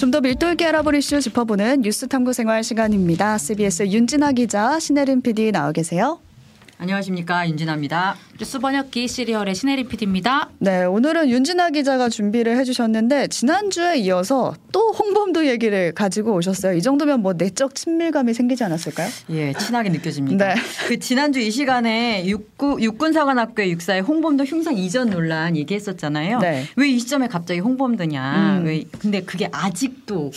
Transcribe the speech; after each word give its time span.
좀 0.00 0.10
더 0.10 0.22
밀도 0.22 0.52
있게 0.52 0.64
알아볼 0.64 0.94
이슈 0.94 1.20
짚어보는 1.20 1.82
뉴스 1.82 2.08
탐구 2.08 2.32
생활 2.32 2.64
시간입니다. 2.64 3.36
CBS 3.36 3.86
윤진아 3.88 4.32
기자, 4.32 4.80
신혜림 4.80 5.20
PD 5.20 5.52
나와 5.52 5.72
계세요. 5.72 6.18
안녕하십니까 6.78 7.46
윤진아입니다. 7.46 8.16
뉴스 8.40 8.58
번역기 8.58 9.06
시리얼의 9.06 9.54
신혜림 9.54 9.88
PD입니다. 9.88 10.48
네, 10.60 10.84
오늘은 10.84 11.28
윤진아 11.28 11.70
기자가 11.70 12.08
준비를 12.08 12.56
해주셨는데 12.56 13.26
지난주에 13.26 13.98
이어서 13.98 14.54
또 14.72 14.92
홍범도 14.92 15.46
얘기를 15.46 15.92
가지고 15.92 16.32
오셨어요. 16.36 16.72
이 16.72 16.80
정도면 16.80 17.20
뭐 17.20 17.34
내적 17.34 17.74
친밀감이 17.74 18.32
생기지 18.32 18.64
않았을까요? 18.64 19.10
예, 19.28 19.52
친하게 19.52 19.90
느껴집니다. 19.90 20.54
네. 20.54 20.60
그 20.88 20.98
지난주 20.98 21.38
이 21.38 21.50
시간에 21.50 22.24
육구, 22.24 22.78
육군사관학교 22.80 23.68
육사의 23.68 24.00
홍범도 24.00 24.44
흉상 24.44 24.74
이전 24.78 25.10
논란 25.10 25.54
얘기했었잖아요. 25.54 26.38
네. 26.38 26.64
왜 26.76 26.90
이 26.90 26.98
시점에 26.98 27.28
갑자기 27.28 27.60
홍범도냐? 27.60 28.58
음. 28.60 28.64
왜 28.64 28.84
근데 28.98 29.20
그게 29.20 29.48
아직도 29.52 30.32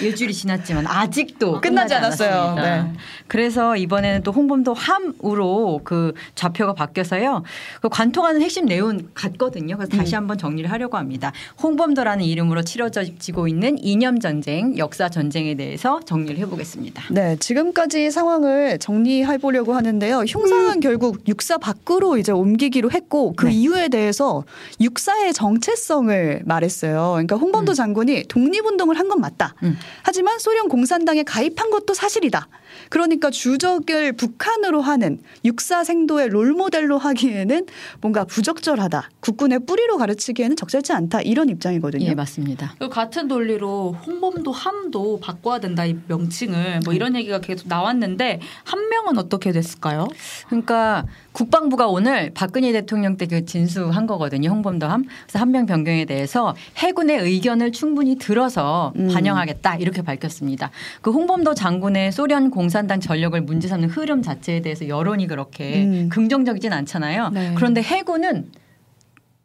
일주일이 0.00 0.32
지났지만 0.32 0.86
아직도 0.86 1.60
끝나지 1.60 1.92
않았어요. 1.94 2.30
않았습니다. 2.30 2.84
네. 2.84 2.92
그래서 3.26 3.76
이번에는 3.76 4.22
또 4.22 4.30
홍범도 4.30 4.74
함으로 4.74 5.80
그 5.82 6.14
좌표가 6.36 6.74
바뀌어서요. 6.74 7.42
그 7.80 7.88
관통하는 7.88 8.40
핵심 8.40 8.66
내용 8.66 9.00
같거든요. 9.14 9.76
그래서 9.76 9.96
다시 9.96 10.14
음. 10.14 10.18
한번 10.18 10.38
정리를 10.38 10.70
하려고 10.70 10.96
합니다. 10.96 11.32
홍범도라는 11.62 12.24
이름으로 12.24 12.62
치러지고 12.62 13.48
있는 13.48 13.76
이념 13.82 14.20
전쟁, 14.20 14.78
역사 14.78 15.08
전쟁에 15.08 15.54
대해서 15.54 16.00
정리를 16.04 16.38
해보겠습니다. 16.38 17.02
네, 17.10 17.36
지금까지 17.36 18.10
상황을 18.10 18.78
정리해 18.78 19.38
보려고 19.38 19.74
하는데요. 19.74 20.20
흉상은 20.28 20.80
결국 20.80 21.26
육사 21.26 21.58
밖으로 21.58 22.18
이제 22.18 22.30
옮기기로 22.32 22.90
했고 22.92 23.32
그 23.36 23.46
네. 23.46 23.52
이유에 23.52 23.88
대해서 23.88 24.44
육사의 24.80 25.32
정체성을 25.34 26.42
말했어요. 26.44 27.10
그러니까 27.12 27.36
홍범도 27.36 27.72
음. 27.72 27.74
장군이 27.74 28.24
독립운동을 28.28 28.96
한 28.96 29.08
건 29.08 29.22
맞다. 29.22 29.54
음. 29.62 29.74
하지만 30.02 30.38
소련 30.38 30.68
공산당에 30.68 31.22
가입한 31.22 31.70
것도 31.70 31.94
사실이다. 31.94 32.46
그러니까 32.90 33.30
주적을 33.30 34.12
북한으로 34.12 34.82
하는 34.82 35.18
육사 35.46 35.82
생도의 35.82 36.28
롤모델로 36.28 36.98
하기에 36.98 37.37
는 37.46 37.66
뭔가 38.00 38.24
부적절하다. 38.24 39.10
국군의 39.20 39.60
뿌리로 39.66 39.96
가르치기에는 39.98 40.56
적절치 40.56 40.92
않다. 40.92 41.20
이런 41.22 41.48
입장이거든요. 41.48 42.04
예, 42.04 42.14
맞습니다. 42.14 42.74
그리고 42.78 42.92
같은 42.92 43.28
논리로 43.28 43.92
홍범도 44.06 44.50
함도 44.50 45.20
바꿔야 45.20 45.60
된다 45.60 45.84
이 45.84 45.96
명칭을 46.08 46.80
뭐 46.84 46.94
이런 46.94 47.14
얘기가 47.14 47.40
계속 47.40 47.68
나왔는데 47.68 48.40
한 48.64 48.88
명은 48.88 49.18
어떻게 49.18 49.52
됐을까요? 49.52 50.08
그러니까 50.48 51.04
국방부가 51.38 51.86
오늘 51.86 52.30
박근혜 52.34 52.72
대통령 52.72 53.16
때 53.16 53.28
그 53.28 53.44
진수한 53.44 54.06
거거든요. 54.06 54.48
홍범도함. 54.48 55.04
그래서 55.04 55.38
한명 55.38 55.66
변경에 55.66 56.06
대해서 56.06 56.56
해군의 56.78 57.18
의견을 57.18 57.72
충분히 57.72 58.16
들어서 58.16 58.92
음. 58.96 59.08
반영하겠다 59.08 59.76
이렇게 59.76 60.00
밝혔습니다. 60.02 60.70
그 61.02 61.10
홍범도 61.10 61.54
장군의 61.54 62.10
소련 62.10 62.50
공산당 62.50 63.00
전력을 63.00 63.38
문제 63.42 63.68
삼는 63.68 63.90
흐름 63.90 64.22
자체에 64.22 64.62
대해서 64.62 64.88
여론이 64.88 65.26
그렇게 65.26 65.84
음. 65.84 66.08
긍정적이진 66.10 66.72
않잖아요. 66.72 67.28
네. 67.28 67.52
그런데 67.54 67.82
해군은 67.82 68.50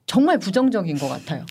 정말 0.07 0.39
부정적인 0.39 0.97
것 0.97 1.09
같아요. 1.09 1.45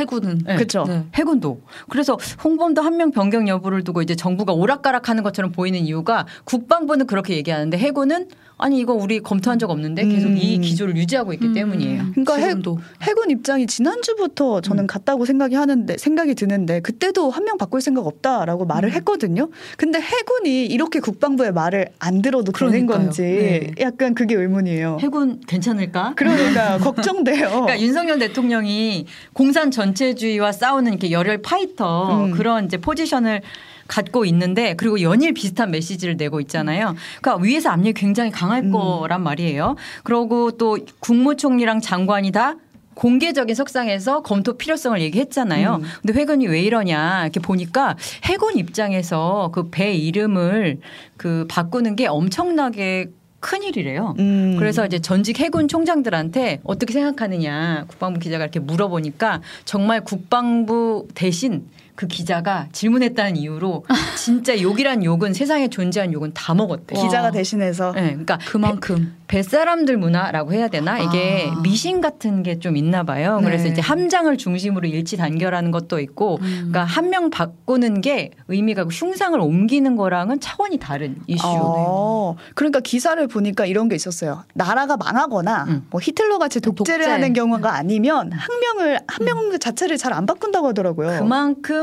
해군은 0.00 0.40
네. 0.46 0.54
그렇죠. 0.56 0.84
네. 0.88 1.04
해군도 1.14 1.60
그래서 1.88 2.16
홍범도 2.42 2.82
한 2.82 2.90
명 3.00 3.10
변경 3.12 3.48
여부를 3.48 3.84
두고 3.84 4.02
이제 4.02 4.14
정부가 4.16 4.52
오락가락하는 4.52 5.22
것처럼 5.22 5.52
보이는 5.52 5.78
이유가 5.80 6.26
국방부는 6.44 7.06
그렇게 7.06 7.34
얘기하는데 7.36 7.78
해군은 7.78 8.26
아니 8.62 8.78
이거 8.78 8.92
우리 8.92 9.20
검토한 9.20 9.58
적 9.58 9.70
없는데 9.70 10.04
계속 10.04 10.28
음. 10.28 10.36
이 10.36 10.58
기조를 10.58 10.94
유지하고 10.98 11.32
있기 11.32 11.46
음. 11.46 11.54
때문이에요. 11.54 12.04
그러니까 12.12 12.34
해- 12.36 12.48
지금도 12.48 12.78
해 13.06 13.14
군 13.14 13.30
입장이 13.30 13.66
지난주부터 13.66 14.56
음. 14.58 14.62
저는 14.62 14.86
같다고 14.86 15.24
생각이 15.24 15.54
하는데 15.54 15.96
생각이 15.96 16.34
드는데 16.34 16.80
그때도 16.80 17.30
한 17.30 17.44
명 17.44 17.56
바꿀 17.56 17.80
생각 17.80 18.06
없다라고 18.06 18.66
말을 18.66 18.90
음. 18.90 18.94
했거든요. 18.96 19.48
근데 19.78 19.98
해군이 19.98 20.66
이렇게 20.66 21.00
국방부의 21.00 21.52
말을 21.52 21.86
안 21.98 22.20
들어도 22.20 22.52
되는 22.52 22.86
그러니까요. 22.86 22.98
건지 23.06 23.22
네. 23.22 23.70
약간 23.80 24.14
그게 24.14 24.34
의문이에요. 24.34 24.98
해군 25.00 25.40
괜찮을까? 25.46 26.12
그러니까 26.16 26.76
걱정돼요. 26.84 27.48
그러니까 27.48 27.80
윤석열 27.80 28.18
대통령이 28.18 29.06
공산 29.32 29.70
전 29.70 29.89
체주의와 29.94 30.52
싸우는 30.52 30.92
이렇게 30.92 31.10
열혈 31.10 31.42
파이터 31.42 32.24
음. 32.26 32.30
그런 32.32 32.66
이제 32.66 32.76
포지션을 32.76 33.42
갖고 33.88 34.24
있는데 34.24 34.74
그리고 34.74 35.00
연일 35.00 35.34
비슷한 35.34 35.70
메시지를 35.72 36.16
내고 36.16 36.40
있잖아요. 36.40 36.94
그러니까 37.20 37.42
위에서 37.44 37.70
압력이 37.70 37.94
굉장히 37.94 38.30
강할 38.30 38.62
음. 38.64 38.70
거란 38.72 39.22
말이에요. 39.22 39.74
그러고 40.04 40.52
또 40.52 40.78
국무총리랑 41.00 41.80
장관이 41.80 42.30
다 42.30 42.54
공개적인 42.94 43.54
석상에서 43.54 44.22
검토 44.22 44.58
필요성을 44.58 45.00
얘기했잖아요. 45.00 45.76
음. 45.76 45.88
근데 46.02 46.20
해군이 46.20 46.46
왜 46.48 46.60
이러냐 46.60 47.22
이렇게 47.22 47.40
보니까 47.40 47.96
해군 48.24 48.56
입장에서 48.58 49.50
그 49.52 49.70
배 49.70 49.92
이름을 49.94 50.80
그 51.16 51.46
바꾸는 51.48 51.96
게 51.96 52.06
엄청나게 52.06 53.10
큰 53.40 53.62
일이래요. 53.62 54.14
음. 54.18 54.56
그래서 54.58 54.84
이제 54.86 54.98
전직 54.98 55.40
해군 55.40 55.66
총장들한테 55.66 56.60
어떻게 56.62 56.92
생각하느냐 56.92 57.86
국방부 57.88 58.20
기자가 58.20 58.44
이렇게 58.44 58.60
물어보니까 58.60 59.40
정말 59.64 60.04
국방부 60.04 61.08
대신 61.14 61.66
그 61.94 62.06
기자가 62.06 62.68
질문했다는 62.72 63.36
이유로 63.36 63.84
진짜 64.16 64.60
욕이란 64.60 65.04
욕은 65.04 65.34
세상에 65.34 65.68
존재한 65.68 66.12
욕은 66.12 66.32
다 66.34 66.54
먹었대. 66.54 66.96
와. 66.96 67.02
기자가 67.04 67.30
대신해서 67.30 67.92
네, 67.92 68.02
그러니까 68.10 68.38
그만큼 68.46 69.14
뱃사람들 69.28 69.96
문화라고 69.96 70.52
해야 70.52 70.66
되나 70.68 70.98
이게 70.98 71.48
아. 71.54 71.60
미신 71.62 72.00
같은 72.00 72.42
게 72.42 72.60
좀 72.60 72.76
있나 72.76 73.04
봐요. 73.04 73.40
그래서 73.42 73.64
네. 73.64 73.70
이제 73.70 73.80
함장을 73.80 74.36
중심으로 74.36 74.86
일치 74.88 75.16
단결하는 75.16 75.70
것도 75.70 75.98
있고, 76.00 76.38
음. 76.42 76.48
그러니까 76.70 76.84
한 76.84 77.10
명 77.10 77.30
바꾸는 77.30 78.00
게 78.02 78.30
의미가 78.48 78.84
흉상을 78.84 79.38
옮기는 79.40 79.96
거랑은 79.96 80.40
차원이 80.40 80.78
다른 80.78 81.16
이슈네요. 81.26 81.60
어, 81.62 82.36
그러니까 82.54 82.80
기사를 82.80 83.24
보니까 83.28 83.66
이런 83.66 83.88
게 83.88 83.96
있었어요. 83.96 84.44
나라가 84.54 84.96
망하거나 84.96 85.64
음. 85.68 85.86
뭐 85.90 86.00
히틀러 86.02 86.38
같이 86.38 86.60
독재를 86.60 87.00
독재. 87.04 87.10
하는 87.10 87.32
경우가 87.32 87.74
아니면 87.74 88.30
학명을 88.32 89.00
학명 89.08 89.58
자체를 89.58 89.96
잘 89.96 90.10
안 90.12 90.26
바꾼다고 90.26 90.66
하더라고요. 90.68 91.20
그만큼 91.20 91.79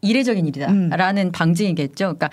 이례적인 0.00 0.44
음. 0.44 0.48
일이다라는 0.48 1.32
방증이겠죠. 1.32 2.04
그러니까 2.16 2.30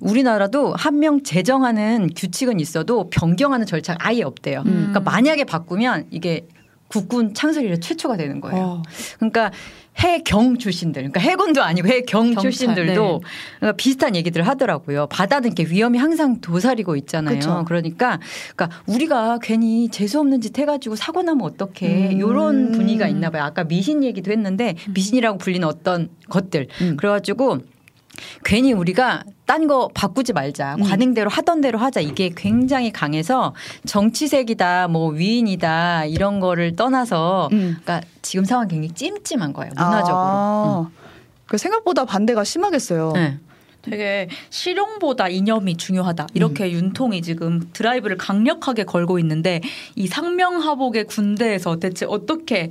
우리나라도 0.00 0.74
한 0.76 0.98
명 1.00 1.22
제정하는 1.22 2.10
규칙은 2.14 2.60
있어도 2.60 3.08
변경하는 3.10 3.66
절차가 3.66 3.98
아예 4.06 4.22
없대요. 4.22 4.60
음. 4.66 4.72
그러니까 4.92 5.00
만약에 5.00 5.44
바꾸면 5.44 6.06
이게 6.10 6.46
국군 6.88 7.34
창설 7.34 7.64
이래 7.64 7.78
최초가 7.78 8.16
되는 8.16 8.40
거예요. 8.40 8.64
어. 8.64 8.82
그러니까 9.18 9.50
해경 9.98 10.58
출신들, 10.58 11.02
그러니까 11.02 11.20
해군도 11.20 11.62
아니고 11.62 11.88
해경 11.88 12.32
경찰, 12.32 12.42
출신들도 12.42 13.20
네. 13.22 13.28
그러니까 13.58 13.76
비슷한 13.76 14.14
얘기들을 14.14 14.46
하더라고요. 14.46 15.08
바다는 15.08 15.52
이렇게 15.52 15.64
위험이 15.64 15.98
항상 15.98 16.40
도사리고 16.40 16.96
있잖아요. 16.96 17.34
그쵸. 17.34 17.64
그러니까 17.66 18.20
그러니까 18.54 18.82
우리가 18.86 19.38
괜히 19.42 19.88
재수 19.88 20.20
없는 20.20 20.40
짓 20.40 20.56
해가지고 20.56 20.94
사고 20.94 21.22
나면 21.22 21.44
어떡해 21.44 22.12
음. 22.12 22.16
이런 22.16 22.72
분위기가 22.72 23.08
있나 23.08 23.30
봐요. 23.30 23.42
아까 23.42 23.64
미신 23.64 24.04
얘기도 24.04 24.30
했는데 24.30 24.76
미신이라고 24.94 25.38
불리는 25.38 25.66
어떤 25.66 26.08
것들. 26.28 26.68
음. 26.80 26.96
그래가지고 26.96 27.58
괜히 28.44 28.72
우리가 28.72 29.24
딴 29.46 29.66
거 29.66 29.88
바꾸지 29.92 30.32
말자. 30.32 30.76
음. 30.76 30.82
관행대로 30.82 31.28
하던 31.30 31.60
대로 31.60 31.78
하자. 31.78 32.00
이게 32.00 32.30
굉장히 32.34 32.90
강해서 32.92 33.54
정치색이다, 33.86 34.88
뭐 34.88 35.10
위인이다 35.10 36.06
이런 36.06 36.40
거를 36.40 36.76
떠나서 36.76 37.48
음. 37.52 37.76
그러니까 37.82 38.00
지금 38.22 38.44
상황 38.44 38.68
굉장히 38.68 38.94
찜찜한 38.94 39.52
거예요. 39.52 39.72
문화적으로. 39.76 40.16
아, 40.16 40.90
그 41.46 41.58
생각보다 41.58 42.04
반대가 42.04 42.44
심하겠어요. 42.44 43.08
음. 43.10 43.14
네. 43.14 43.38
되게 43.82 44.28
실용보다 44.50 45.28
이념이 45.28 45.76
중요하다. 45.76 46.26
이렇게 46.34 46.70
윤통이 46.72 47.22
지금 47.22 47.70
드라이브를 47.72 48.18
강력하게 48.18 48.84
걸고 48.84 49.18
있는데 49.20 49.60
이 49.94 50.06
상명하복의 50.06 51.04
군대에서 51.04 51.78
대체 51.78 52.04
어떻게 52.06 52.70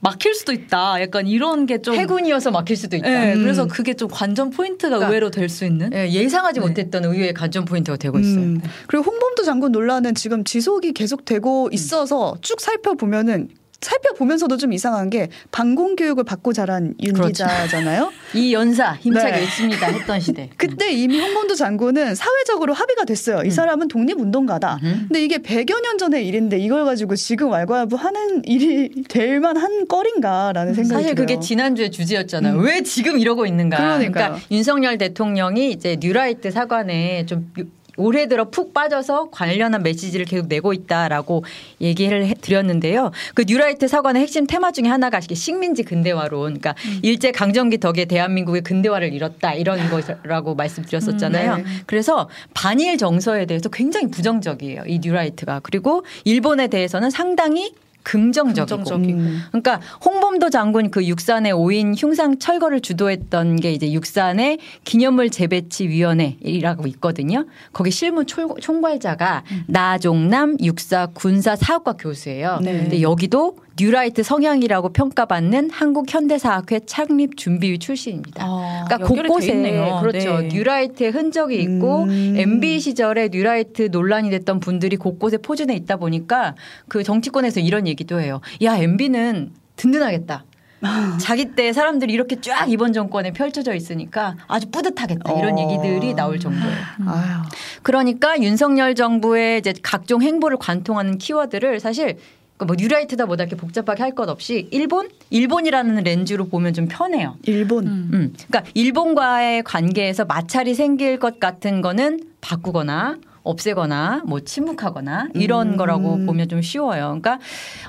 막힐 0.00 0.34
수도 0.34 0.52
있다. 0.52 1.00
약간 1.02 1.26
이런 1.26 1.66
게 1.66 1.78
좀 1.82 1.94
해군이어서 1.94 2.50
막힐 2.50 2.76
수도 2.76 2.96
있다. 2.96 3.08
네, 3.08 3.34
음. 3.34 3.42
그래서 3.42 3.66
그게 3.66 3.94
좀 3.94 4.08
관전 4.08 4.50
포인트가 4.50 4.90
그러니까 4.90 5.08
의외로 5.08 5.30
될 5.30 5.48
수 5.48 5.64
있는. 5.64 5.90
예, 5.92 6.08
예상하지 6.10 6.60
네. 6.60 6.66
못했던 6.66 7.04
의외의 7.04 7.34
관전 7.34 7.64
포인트가 7.64 7.96
되고 7.96 8.18
있어요. 8.18 8.42
음. 8.42 8.60
그리고 8.86 9.04
홍범도 9.10 9.42
장군 9.44 9.72
논란은 9.72 10.14
지금 10.14 10.44
지속이 10.44 10.92
계속되고 10.92 11.70
있어서 11.72 12.36
쭉 12.42 12.60
살펴보면은 12.60 13.48
살펴보면서도 13.80 14.56
좀 14.56 14.72
이상한 14.72 15.08
게 15.08 15.28
방공 15.52 15.94
교육을 15.94 16.24
받고 16.24 16.52
자란 16.52 16.94
윤 17.00 17.12
그렇죠. 17.12 17.44
기자잖아요. 17.44 18.10
이 18.34 18.52
연사 18.52 18.94
힘차게 18.94 19.30
네. 19.30 19.40
외칩니다 19.40 19.86
했던 19.86 20.20
시대. 20.20 20.50
그때 20.58 20.90
이미 20.90 21.20
홍범도 21.20 21.54
장군은 21.54 22.16
사회적으로 22.16 22.74
합의가 22.74 23.04
됐어요. 23.04 23.42
이 23.42 23.46
음. 23.46 23.50
사람은 23.50 23.88
독립운동가다. 23.88 24.80
음. 24.82 25.04
근데 25.08 25.22
이게 25.22 25.38
100여 25.38 25.80
년 25.80 25.96
전의 25.96 26.26
일인데 26.26 26.58
이걸 26.58 26.84
가지고 26.84 27.14
지금 27.14 27.50
왈가왈부하는 27.50 28.44
일이 28.46 29.04
될 29.08 29.38
만한 29.38 29.86
거린가라는 29.86 30.74
생각이 30.74 30.94
사실 30.94 31.14
들어요. 31.14 31.26
그게 31.26 31.40
지난주의 31.40 31.92
주제였잖아요. 31.92 32.54
음. 32.54 32.64
왜 32.64 32.82
지금 32.82 33.18
이러고 33.18 33.46
있는가. 33.46 33.76
그러니까요. 33.76 34.10
그러니까 34.10 34.46
윤석열 34.50 34.98
대통령이 34.98 35.70
이제 35.70 35.96
뉴라이트 36.00 36.50
사관에 36.50 37.26
좀 37.26 37.52
올해 37.98 38.26
들어 38.26 38.48
푹 38.48 38.72
빠져서 38.72 39.30
관련한 39.30 39.82
메시지를 39.82 40.24
계속 40.24 40.46
내고 40.46 40.72
있다라고 40.72 41.44
얘기를 41.80 42.24
해 42.24 42.34
드렸는데요. 42.34 43.10
그 43.34 43.44
뉴라이트 43.46 43.88
사관의 43.88 44.22
핵심 44.22 44.46
테마 44.46 44.72
중에 44.72 44.86
하나가 44.86 45.20
식민지 45.20 45.82
근대화론, 45.82 46.60
그러니까 46.60 46.74
음. 46.86 47.00
일제 47.02 47.32
강점기 47.32 47.78
덕에 47.78 48.06
대한민국의 48.06 48.62
근대화를 48.62 49.12
이뤘다 49.12 49.54
이런 49.54 49.80
거라고 49.90 50.54
말씀드렸었잖아요. 50.54 51.56
네. 51.56 51.64
그래서 51.86 52.28
반일 52.54 52.96
정서에 52.96 53.46
대해서 53.46 53.68
굉장히 53.68 54.08
부정적이에요. 54.10 54.84
이 54.86 55.00
뉴라이트가 55.00 55.60
그리고 55.62 56.04
일본에 56.24 56.68
대해서는 56.68 57.10
상당히 57.10 57.74
긍정적이고 58.02 58.66
긍정적이고. 58.76 59.18
음. 59.18 59.40
그러니까 59.50 59.80
홍범도 60.04 60.50
장군 60.50 60.90
그 60.90 61.04
육사 61.06 61.35
내 61.35 61.52
5인 61.52 61.94
흉상 61.96 62.38
철거를 62.38 62.80
주도했던 62.80 63.56
게 63.56 63.72
이제 63.72 63.92
육사 63.92 64.33
내 64.33 64.58
기념물 64.84 65.30
재배치 65.30 65.88
위원회라고 65.88 66.86
있거든요. 66.88 67.44
거기 67.72 67.90
실무 67.90 68.24
총- 68.24 68.56
총괄자가 68.60 69.44
나종남 69.66 70.56
육사 70.62 71.06
군사 71.14 71.54
사학과 71.56 71.92
교수예요. 71.94 72.60
네. 72.62 72.72
근데 72.78 73.02
여기도 73.02 73.56
뉴라이트 73.78 74.22
성향이라고 74.22 74.90
평가받는 74.90 75.70
한국 75.70 76.12
현대사학회 76.12 76.80
창립 76.86 77.36
준비위 77.36 77.78
출신입니다. 77.78 78.44
아, 78.44 78.84
그러니까 78.86 79.08
곳곳에 79.08 79.52
있네요. 79.52 80.00
그렇죠. 80.00 80.40
네. 80.40 80.48
뉴라이트의 80.48 81.10
흔적이 81.10 81.60
있고 81.62 82.02
음. 82.04 82.34
MB 82.36 82.80
시절에 82.80 83.28
뉴라이트 83.32 83.88
논란이 83.92 84.30
됐던 84.30 84.60
분들이 84.60 84.96
곳곳에 84.96 85.38
포진해 85.38 85.74
있다 85.76 85.96
보니까 85.96 86.54
그 86.88 87.04
정치권에서 87.04 87.60
이런 87.60 87.86
얘기도 87.86 88.20
해요. 88.20 88.40
야 88.62 88.76
MB는 88.76 89.52
든든하겠다. 89.76 90.44
자기 91.20 91.56
때 91.56 91.72
사람들이 91.72 92.12
이렇게 92.12 92.40
쫙 92.40 92.70
이번 92.70 92.92
정권에 92.92 93.32
펼쳐져 93.32 93.74
있으니까 93.74 94.36
아주 94.46 94.70
뿌듯하겠다 94.70 95.32
이런 95.38 95.58
어. 95.58 95.60
얘기들이 95.60 96.14
나올 96.14 96.38
정도예요. 96.38 96.76
그러니까 97.82 98.40
윤석열 98.40 98.94
정부의 98.94 99.58
이제 99.58 99.74
각종 99.82 100.22
행보를 100.22 100.56
관통하는 100.58 101.18
키워드를 101.18 101.80
사실 101.80 102.16
그뭐 102.58 102.74
뉴라이트다 102.76 103.26
뭐다 103.26 103.44
이렇게 103.44 103.56
복잡하게 103.56 104.02
할 104.02 104.14
것 104.14 104.28
없이 104.28 104.66
일본 104.72 105.08
일본이라는 105.30 106.02
렌즈로 106.02 106.48
보면 106.48 106.72
좀 106.74 106.88
편해요. 106.88 107.36
일본. 107.44 107.86
음. 107.86 108.10
음. 108.12 108.32
그러니까 108.48 108.70
일본과의 108.74 109.62
관계에서 109.62 110.24
마찰이 110.24 110.74
생길 110.74 111.18
것 111.18 111.38
같은 111.40 111.80
거는 111.82 112.20
바꾸거나 112.40 113.18
없애거나 113.44 114.22
뭐 114.26 114.40
침묵하거나 114.40 115.28
이런 115.34 115.72
음. 115.72 115.76
거라고 115.76 116.18
보면 116.26 116.48
좀 116.48 116.60
쉬워요. 116.60 117.18
그러니까 117.20 117.38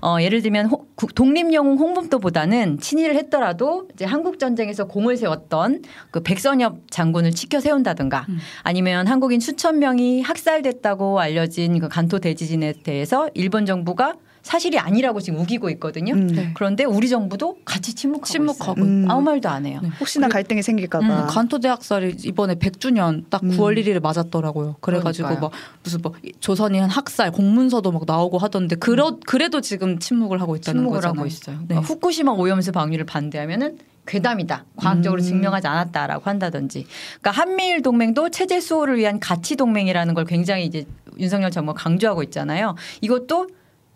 어 0.01 0.17
예를 0.21 0.41
들면 0.41 0.67
호- 0.67 0.85
구- 0.95 1.07
독립영웅 1.13 1.77
홍범도보다는 1.77 2.79
친일을 2.79 3.15
했더라도 3.15 3.87
이제 3.93 4.05
한국 4.05 4.39
전쟁에서 4.39 4.85
공을 4.85 5.17
세웠던 5.17 5.81
그 6.11 6.21
백선엽 6.21 6.91
장군을 6.91 7.31
치켜 7.31 7.59
세운다든가 7.59 8.25
음. 8.29 8.37
아니면 8.63 9.07
한국인 9.07 9.39
수천 9.39 9.79
명이 9.79 10.21
학살됐다고 10.21 11.19
알려진 11.19 11.79
그 11.79 11.89
간토 11.89 12.19
대지진에 12.19 12.73
대해서 12.83 13.29
일본 13.33 13.65
정부가 13.65 14.13
사실이 14.41 14.79
아니라고 14.79 15.19
지금 15.19 15.39
우기고 15.39 15.69
있거든요. 15.71 16.13
음. 16.13 16.27
네. 16.27 16.51
그런데 16.53 16.83
우리 16.83 17.09
정부도 17.09 17.57
같이 17.65 17.93
침묵하고, 17.93 18.25
침묵하고 18.25 18.81
있어요. 18.81 19.01
있고. 19.01 19.11
아무 19.11 19.21
말도 19.21 19.49
안 19.49 19.65
해요. 19.65 19.79
네. 19.83 19.89
혹시나 19.99 20.27
갈등이 20.27 20.61
생길까봐. 20.61 21.05
음, 21.05 21.27
간토 21.27 21.59
대학살이 21.59 22.15
이번에 22.23 22.55
100주년 22.55 23.25
딱 23.29 23.43
음. 23.43 23.49
9월 23.51 23.77
1일에 23.77 24.01
맞았더라고요. 24.01 24.77
그래가지고 24.81 25.27
그러니까요. 25.27 25.49
막 25.49 25.59
무슨 25.83 26.01
뭐 26.01 26.13
조선이 26.39 26.79
한 26.79 26.89
학살 26.89 27.31
공문서도 27.31 27.91
막 27.91 28.03
나오고 28.05 28.37
하던데 28.37 28.75
그러, 28.75 29.17
그래도 29.25 29.61
지금 29.61 29.99
침묵을 29.99 30.41
하고 30.41 30.55
있다는 30.55 30.79
침묵을 30.79 30.97
거잖아요. 30.97 31.19
하고 31.19 31.27
있어요. 31.27 31.57
네. 31.59 31.65
그러니까 31.67 31.87
후쿠시마 31.87 32.31
오염수 32.31 32.71
방류를 32.71 33.05
반대하면은 33.05 33.77
괴담이다. 34.07 34.65
과학적으로 34.75 35.21
음. 35.21 35.23
증명하지 35.23 35.67
않았다라고 35.67 36.23
한다든지. 36.27 36.87
그러니까 37.21 37.31
한미일 37.31 37.83
동맹도 37.83 38.29
체제 38.29 38.59
수호를 38.59 38.97
위한 38.97 39.19
가치 39.19 39.55
동맹이라는 39.55 40.13
걸 40.15 40.25
굉장히 40.25 40.65
이제 40.65 40.85
윤석열 41.19 41.51
정부가 41.51 41.79
강조하고 41.79 42.23
있잖아요. 42.23 42.75
이것도 43.01 43.49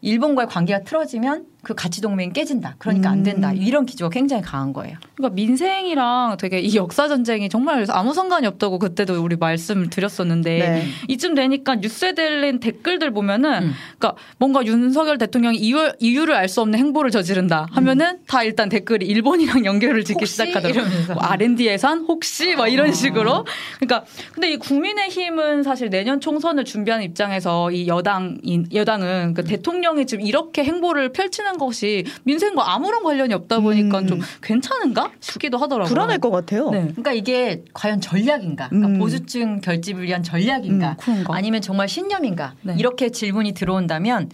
일본과의 0.03 0.47
관계가 0.47 0.83
틀어지면 0.83 1.45
그 1.63 1.73
가치 1.73 2.01
동맹이 2.01 2.33
깨진다. 2.33 2.75
그러니까 2.77 3.09
안 3.09 3.23
된다. 3.23 3.51
음. 3.51 3.57
이런 3.57 3.85
기조가 3.85 4.09
굉장히 4.09 4.43
강한 4.43 4.73
거예요. 4.73 4.97
그러니까 5.15 5.33
민생이랑 5.35 6.35
되게 6.37 6.59
이 6.59 6.75
역사 6.75 7.07
전쟁이 7.07 7.49
정말 7.49 7.85
아무 7.89 8.13
상관이 8.13 8.45
없다고 8.47 8.79
그때도 8.79 9.23
우리 9.23 9.37
말씀을 9.37 9.89
드렸었는데 9.89 10.59
네. 10.59 10.85
이쯤 11.07 11.35
되니까 11.35 11.75
뉴스에 11.75 12.13
달린 12.15 12.59
댓글들 12.59 13.11
보면은 13.11 13.63
음. 13.63 13.73
그러니까 13.97 14.21
뭔가 14.37 14.65
윤석열 14.65 15.17
대통령이 15.17 15.57
이유, 15.57 15.91
이유를 15.99 16.35
알 16.35 16.53
수 16.53 16.61
없는 16.61 16.77
행보를 16.77 17.09
저지른다 17.09 17.67
하면은 17.71 18.19
다 18.27 18.43
일단 18.43 18.69
댓글이 18.69 19.05
일본이랑 19.07 19.63
연결을 19.65 20.03
짓기 20.03 20.25
시작하더라고요. 20.25 20.83
뭐 21.15 21.23
R&D 21.23 21.65
예산 21.65 22.01
혹시 22.01 22.55
막 22.55 22.67
이런 22.67 22.89
어. 22.89 22.91
식으로 22.91 23.45
그러니까 23.79 24.05
근데 24.33 24.51
이 24.51 24.57
국민의힘은 24.57 25.63
사실 25.63 25.89
내년 25.89 26.19
총선을 26.19 26.65
준비하는 26.65 27.05
입장에서 27.05 27.71
이 27.71 27.87
여당인 27.87 28.67
여당은 28.71 29.29
음. 29.29 29.33
그 29.33 29.43
대통령이 29.43 30.05
지금 30.05 30.25
이렇게 30.25 30.63
행보를 30.63 31.13
펼치는 31.13 31.52
것이 31.57 32.05
민생과 32.23 32.73
아무런 32.73 33.03
관련이 33.03 33.33
없다 33.33 33.59
보니까 33.59 33.99
음. 33.99 34.07
좀 34.07 34.19
괜찮은가 34.41 35.11
싶기도 35.19 35.57
하더라고요. 35.57 35.89
불안할 35.89 36.19
것 36.19 36.31
같아요. 36.31 36.69
네. 36.69 36.81
그러니까 36.81 37.13
이게 37.13 37.63
과연 37.73 38.01
전략인가? 38.01 38.69
그러니까 38.69 38.89
음. 38.89 38.99
보수층 38.99 39.61
결집을 39.61 40.03
위한 40.03 40.23
전략인가? 40.23 40.97
음? 41.07 41.23
아니면 41.29 41.61
정말 41.61 41.87
신념인가? 41.87 42.55
네. 42.61 42.75
이렇게 42.77 43.09
질문이 43.09 43.53
들어온다면 43.53 44.29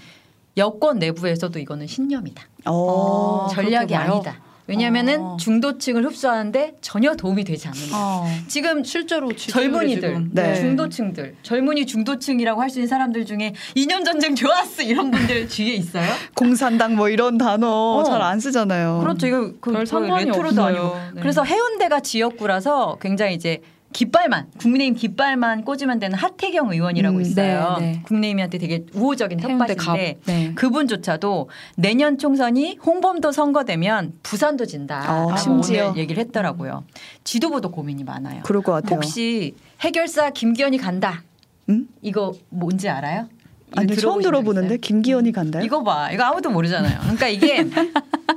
여권 0.57 0.99
내부에서도 0.99 1.57
이거는 1.59 1.87
신념이다. 1.87 2.43
어. 2.65 3.47
아, 3.49 3.53
전략이 3.53 3.87
그렇게 3.87 3.95
봐요? 3.95 4.13
아니다. 4.13 4.48
왜냐하면은 4.69 5.19
어. 5.21 5.37
중도층을 5.37 6.05
흡수하는데 6.05 6.75
전혀 6.79 7.15
도움이 7.15 7.43
되지 7.43 7.67
않는다. 7.67 7.97
어. 7.97 8.25
지금 8.47 8.83
실제로 8.83 9.31
젊은이들, 9.35 10.09
지금- 10.09 10.29
네. 10.31 10.55
중도층들, 10.55 11.35
젊은이 11.43 11.85
중도층이라고 11.87 12.61
할 12.61 12.69
수 12.69 12.77
있는 12.77 12.87
사람들 12.87 13.25
중에 13.25 13.53
이념 13.73 14.03
전쟁 14.03 14.35
좋았어 14.35 14.83
이런 14.83 15.09
분들 15.09 15.49
주위에 15.49 15.73
있어요. 15.73 16.05
공산당 16.35 16.95
뭐 16.95 17.09
이런 17.09 17.39
단어 17.39 17.67
어. 17.67 18.03
잘안 18.03 18.39
쓰잖아요. 18.39 18.99
그렇죠. 18.99 19.25
이거 19.25 19.53
그별 19.59 19.87
상관이 19.87 20.25
레트로도 20.25 20.47
없어요. 20.49 20.65
아니고. 20.67 20.95
네. 21.15 21.21
그래서 21.21 21.43
해운대가 21.43 21.99
지역구라서 22.01 22.97
굉장히 23.01 23.33
이제 23.33 23.61
깃발만 23.91 24.47
국민의힘 24.59 24.95
깃발만 24.95 25.63
꽂으면 25.65 25.99
되는 25.99 26.15
하태경 26.17 26.71
의원이라고 26.71 27.17
음, 27.17 27.21
있어요. 27.21 27.77
네, 27.79 27.91
네. 27.93 28.01
국민의힘한테 28.05 28.57
되게 28.59 28.85
우호적인. 28.93 29.39
텃밭인데 29.39 30.19
네. 30.25 30.53
그분조차도 30.55 31.49
내년 31.75 32.17
총선이 32.17 32.77
홍범도 32.85 33.31
선거되면 33.31 34.13
부산도 34.21 34.65
진다. 34.65 35.25
어, 35.25 35.35
심지어. 35.37 35.93
얘기를 35.97 36.21
했더라고요. 36.23 36.83
지도부도 37.23 37.71
고민이 37.71 38.03
많아요. 38.03 38.43
그럴 38.43 38.61
것 38.61 38.73
같아요. 38.73 38.95
혹시 38.95 39.55
해결사 39.81 40.29
김기현이 40.31 40.77
간다. 40.77 41.23
음? 41.69 41.87
이거 42.01 42.33
뭔지 42.49 42.89
알아요? 42.89 43.27
아니요 43.75 43.95
처음 43.97 44.21
들어보는데 44.21 44.67
있어요? 44.67 44.79
김기현이 44.81 45.31
간다요? 45.31 45.63
이거 45.63 45.83
봐. 45.83 46.11
이거 46.11 46.23
아무도 46.23 46.49
모르잖아요. 46.49 46.99
그러니까 47.01 47.27
이게 47.27 47.65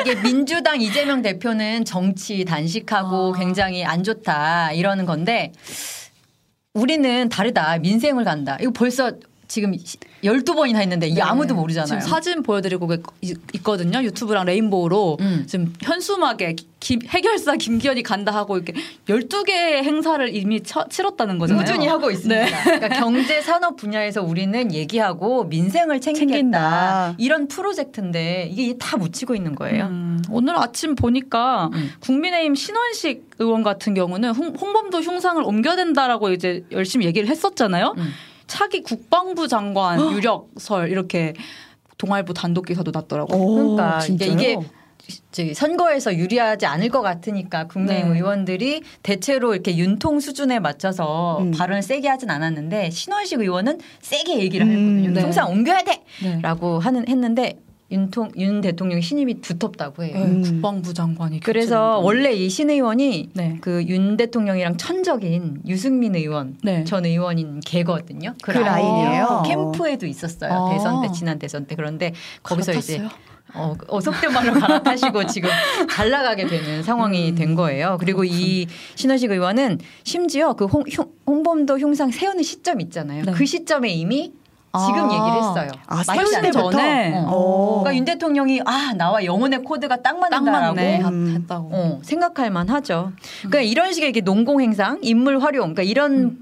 이게 0.00 0.20
민주당 0.20 0.80
이재명 0.80 1.22
대표는 1.22 1.84
정치 1.84 2.44
단식하고 2.44 3.34
아. 3.34 3.38
굉장히 3.38 3.84
안 3.84 4.02
좋다 4.02 4.72
이러는 4.72 5.06
건데 5.06 5.52
우리는 6.74 7.28
다르다. 7.28 7.78
민생을 7.78 8.24
간다. 8.24 8.56
이거 8.60 8.70
벌써 8.70 9.12
지금 9.52 9.72
12번이나 10.24 10.76
했는데 10.78 11.06
이게 11.08 11.16
네. 11.16 11.20
아무도 11.20 11.54
모르잖아요. 11.54 11.86
지금 11.86 12.00
사진 12.00 12.42
보여드리고 12.42 12.88
있- 13.20 13.36
있거든요. 13.56 14.02
유튜브랑 14.02 14.46
레인보우로 14.46 15.18
음. 15.20 15.44
지금 15.46 15.74
현수막에 15.82 16.56
김, 16.80 17.00
해결사 17.06 17.56
김기현이 17.56 18.02
간다 18.02 18.32
하고 18.32 18.56
이렇게 18.56 18.72
12개의 19.06 19.82
행사를 19.84 20.34
이미 20.34 20.62
쳐, 20.62 20.88
치렀다는 20.88 21.36
거잖아요. 21.36 21.66
꾸준히 21.66 21.86
하고 21.86 22.10
있습니다. 22.10 22.44
네. 22.46 22.50
그러니까 22.64 22.88
경제 22.98 23.42
산업 23.42 23.76
분야에서 23.76 24.22
우리는 24.22 24.72
얘기하고 24.72 25.44
민생을 25.44 26.00
챙기겠다. 26.00 26.32
챙긴다. 26.32 27.14
이런 27.18 27.46
프로젝트인데 27.46 28.48
이게 28.50 28.78
다 28.78 28.96
묻히고 28.96 29.34
있는 29.34 29.54
거예요. 29.54 29.84
음, 29.84 30.22
오늘 30.30 30.56
아침 30.58 30.94
보니까 30.94 31.68
음. 31.74 31.90
국민의힘 32.00 32.54
신원식 32.54 33.32
의원 33.38 33.62
같은 33.62 33.92
경우는 33.92 34.30
홍, 34.30 34.54
홍범도 34.58 35.00
흉상을 35.00 35.42
옮겨야 35.42 35.76
된다라고 35.76 36.30
이제 36.30 36.64
열심히 36.72 37.04
얘기를 37.04 37.28
했었잖아요. 37.28 37.94
음. 37.98 38.12
차기 38.52 38.82
국방부 38.82 39.48
장관 39.48 39.98
유력설 40.12 40.90
이렇게 40.90 41.32
동아일보 41.96 42.34
단독 42.34 42.66
기사도 42.66 42.90
났더라고요. 42.90 43.40
오, 43.40 43.76
그러니까 43.76 44.00
이게, 44.04 44.26
진짜요? 44.26 44.64
이게 45.32 45.54
선거에서 45.54 46.14
유리하지 46.14 46.66
않을 46.66 46.90
것 46.90 47.00
같으니까 47.00 47.66
국민의힘 47.66 48.12
네. 48.12 48.18
의원들이 48.18 48.82
대체로 49.02 49.54
이렇게 49.54 49.74
윤통 49.78 50.20
수준에 50.20 50.58
맞춰서 50.58 51.38
음. 51.40 51.50
발언을 51.52 51.80
세게 51.82 52.06
하진 52.06 52.28
않았는데 52.28 52.90
신원식 52.90 53.40
의원은 53.40 53.80
세게 54.02 54.40
얘기를 54.40 54.66
음, 54.66 54.70
했거든요. 54.70 55.14
네. 55.14 55.22
통상 55.22 55.50
옮겨야 55.50 55.82
네. 55.84 56.02
돼라고 56.20 56.78
하는 56.78 57.08
했는데 57.08 57.58
윤통 57.92 58.30
윤 58.38 58.60
대통령 58.60 59.00
신임이 59.00 59.40
두텁다고 59.42 60.02
해요. 60.04 60.12
네, 60.16 60.24
음. 60.24 60.42
국방부 60.42 60.94
장관이 60.94 61.40
그래서. 61.40 61.98
원래 61.98 62.32
이 62.32 62.48
신 62.48 62.70
의원이 62.70 63.30
네. 63.34 63.58
그윤 63.60 64.16
대통령이랑 64.16 64.76
천적인 64.76 65.62
유승민 65.66 66.14
의원 66.16 66.56
네. 66.62 66.84
전 66.84 67.04
의원인 67.06 67.60
개거든요. 67.60 68.34
그 68.42 68.50
라인이에요? 68.50 69.42
캠프에도 69.46 70.06
있었어요. 70.06 70.52
아. 70.52 70.70
대선 70.70 71.02
때 71.02 71.08
지난 71.12 71.38
대선 71.38 71.66
때 71.66 71.74
그런데 71.74 72.12
거기서 72.42 72.72
이제 72.72 72.98
갈아탔어요? 72.98 73.32
어, 73.54 73.74
어속된 73.88 74.32
말로 74.32 74.54
갈아타시고 74.54 75.26
지금 75.28 75.50
잘 75.90 76.08
나가게 76.10 76.46
되는 76.46 76.82
상황이 76.82 77.30
음, 77.30 77.34
된 77.34 77.54
거예요. 77.54 77.98
그리고 78.00 78.24
이 78.24 78.66
신원식 78.94 79.30
의원은 79.30 79.78
심지어 80.04 80.54
그 80.54 80.64
홍, 80.64 80.84
흉, 80.88 81.06
홍범도 81.26 81.78
흉상 81.78 82.10
세우는 82.10 82.42
시점 82.42 82.80
있잖아요. 82.80 83.24
네. 83.24 83.32
그 83.32 83.44
시점에 83.44 83.90
이미 83.90 84.32
지금 84.78 85.10
아. 85.10 85.12
얘기를 85.12 85.36
했어요. 85.36 85.70
아? 85.86 86.02
때부터? 86.40 86.70
전에? 86.70 87.18
어. 87.18 87.24
어. 87.28 87.80
그러니까 87.80 87.96
윤 87.96 88.04
대통령이 88.04 88.62
아 88.64 88.94
나와 88.96 89.24
영혼의 89.24 89.62
코드가 89.64 89.96
딱딱 89.96 90.18
맞는다라고 90.18 90.74
맞네 90.74 91.02
음. 91.02 91.34
했다고. 91.36 91.68
어, 91.72 91.98
생각할 92.02 92.50
만하죠. 92.50 93.12
그러니까 93.40 93.60
이런 93.60 93.92
식의 93.92 94.08
이렇게 94.08 94.20
농공 94.22 94.60
행상, 94.60 94.98
인물 95.02 95.38
활용, 95.38 95.74
그러니까 95.74 95.82
이런 95.82 96.41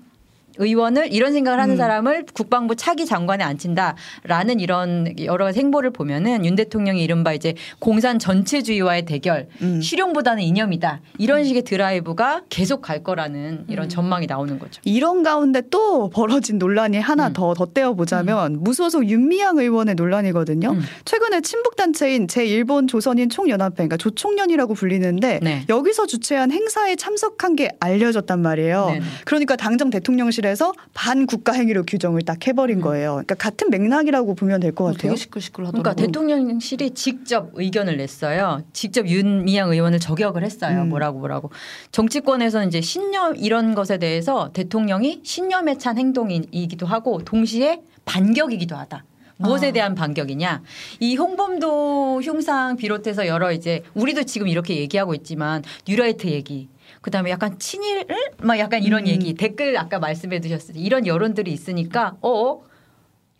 의원을 0.60 1.12
이런 1.12 1.32
생각을 1.32 1.58
하는 1.58 1.74
음. 1.74 1.76
사람을 1.76 2.26
국방부 2.32 2.76
차기 2.76 3.06
장관에 3.06 3.42
앉힌다라는 3.42 4.60
이런 4.60 5.14
여러 5.24 5.46
가지 5.46 5.58
행보를 5.58 5.90
보면은 5.90 6.44
윤 6.44 6.54
대통령이 6.54 7.02
이른바 7.02 7.32
이제 7.32 7.54
공산 7.78 8.18
전체주의와의 8.18 9.06
대결, 9.06 9.48
음. 9.62 9.80
실용보다는 9.80 10.42
이념이다 10.42 11.00
이런 11.18 11.44
식의 11.44 11.62
드라이브가 11.62 12.42
계속 12.50 12.82
갈 12.82 13.02
거라는 13.02 13.64
이런 13.68 13.88
전망이 13.88 14.26
나오는 14.26 14.58
거죠. 14.58 14.80
이런 14.84 15.22
가운데 15.22 15.62
또 15.70 16.10
벌어진 16.10 16.58
논란이 16.58 16.98
하나 17.00 17.28
음. 17.28 17.32
더 17.32 17.54
덧대어 17.54 17.94
보자면 17.94 18.58
무소속 18.60 19.08
윤미향 19.08 19.58
의원의 19.58 19.94
논란이거든요. 19.94 20.70
음. 20.72 20.82
최근에 21.04 21.40
친북 21.40 21.76
단체인 21.76 22.26
제1본 22.26 22.86
조선인 22.86 23.30
총연합회, 23.30 23.76
그러니까 23.76 23.96
조총련이라고 23.96 24.74
불리는데 24.74 25.40
네. 25.42 25.64
여기서 25.68 26.06
주최한 26.06 26.50
행사에 26.50 26.96
참석한 26.96 27.56
게 27.56 27.70
알려졌단 27.80 28.40
말이에요. 28.40 28.86
네네. 28.86 29.04
그러니까 29.24 29.56
당정 29.56 29.90
대통령실에 29.90 30.49
서 30.54 30.72
반국가 30.94 31.52
행위로 31.52 31.84
규정을 31.84 32.22
딱 32.22 32.46
해버린 32.46 32.80
거예요. 32.80 33.12
그러니까 33.12 33.34
같은 33.36 33.70
맥락이라고 33.70 34.34
보면 34.34 34.60
될것 34.60 34.84
어, 34.84 34.92
같아요. 34.92 35.12
되게 35.12 35.16
시끌시끌하더라고. 35.16 35.82
그러니까 35.82 36.04
대통령실이 36.04 36.90
직접 36.90 37.50
의견을 37.54 37.96
냈어요. 37.96 38.62
직접 38.72 39.06
윤미향 39.06 39.70
의원을 39.70 40.00
저격을 40.00 40.42
했어요. 40.42 40.82
음. 40.82 40.88
뭐라고 40.88 41.18
뭐라고. 41.18 41.50
정치권에서는 41.92 42.68
이제 42.68 42.80
신념 42.80 43.36
이런 43.36 43.74
것에 43.74 43.98
대해서 43.98 44.50
대통령이 44.52 45.20
신념에 45.22 45.78
찬 45.78 45.98
행동이기도 45.98 46.86
하고 46.86 47.22
동시에 47.24 47.80
반격이기도 48.04 48.76
하다. 48.76 49.04
무엇에 49.40 49.68
아. 49.68 49.72
대한 49.72 49.94
반격이냐? 49.94 50.62
이 51.00 51.16
홍범도 51.16 52.20
흉상 52.22 52.76
비롯해서 52.76 53.26
여러 53.26 53.52
이제 53.52 53.82
우리도 53.94 54.24
지금 54.24 54.48
이렇게 54.48 54.76
얘기하고 54.76 55.14
있지만 55.14 55.62
뉴라이트 55.88 56.26
얘기. 56.26 56.68
그다음에 57.00 57.30
약간 57.30 57.58
친일 57.58 58.06
막 58.42 58.58
약간 58.58 58.82
이런 58.82 59.02
음. 59.02 59.06
얘기 59.08 59.34
댓글 59.34 59.76
아까 59.78 59.98
말씀해 59.98 60.40
주셨을 60.40 60.74
때 60.74 60.80
이런 60.80 61.06
여론들이 61.06 61.52
있으니까 61.52 62.16
어 62.22 62.62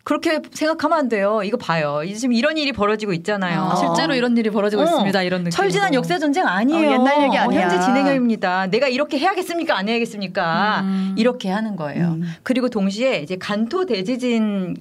그렇게 0.03 0.39
생각하면 0.51 0.97
안 0.97 1.09
돼요. 1.09 1.41
이거 1.43 1.57
봐요. 1.57 2.01
이제 2.03 2.15
지금 2.15 2.33
이런 2.33 2.57
일이 2.57 2.71
벌어지고 2.71 3.13
있잖아요. 3.13 3.61
아, 3.61 3.75
실제로 3.75 4.15
이런 4.15 4.35
일이 4.35 4.49
벌어지고 4.49 4.81
어. 4.81 4.85
있습니다. 4.85 5.21
이런 5.21 5.41
느낌. 5.43 5.51
철진한 5.51 5.93
역사 5.93 6.17
전쟁 6.17 6.47
아니에요. 6.47 6.89
어, 6.89 6.93
옛날 6.93 7.23
얘기 7.23 7.37
아니야. 7.37 7.61
현재 7.61 7.79
진행형입니다. 7.79 8.67
내가 8.67 8.87
이렇게 8.87 9.19
해야겠습니까? 9.19 9.77
안 9.77 9.87
해야겠습니까? 9.87 10.81
음. 10.81 11.15
이렇게 11.17 11.49
하는 11.49 11.75
거예요. 11.75 12.13
음. 12.13 12.23
그리고 12.41 12.69
동시에 12.69 13.19
이제 13.19 13.37
간토 13.37 13.85
대지진 13.85 14.75